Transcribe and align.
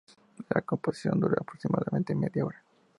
La 0.49 0.63
composición 0.63 1.19
dura 1.19 1.35
aproximadamente 1.39 2.15
media 2.15 2.43
hora. 2.43 2.63